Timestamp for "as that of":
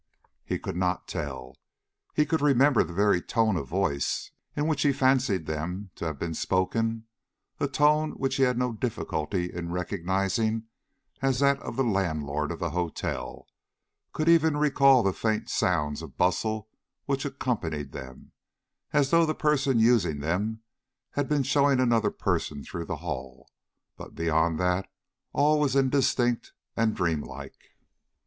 11.21-11.75